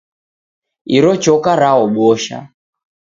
[0.97, 2.37] Iro choka raobosha.